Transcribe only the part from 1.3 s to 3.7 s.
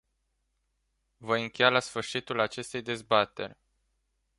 încheia la sfârșitul acestei dezbateri.